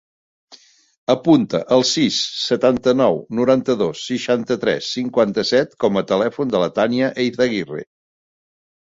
Apunta 1.13 1.59
el 1.75 1.83
sis, 1.89 2.15
setanta-nou, 2.45 3.19
noranta-dos, 3.39 4.01
seixanta-tres, 4.11 4.87
cinquanta-set 4.97 5.77
com 5.85 6.01
a 6.01 6.03
telèfon 6.13 6.55
de 6.55 6.63
la 6.63 6.71
Tània 6.79 7.11
Eizaguirre. 7.25 7.85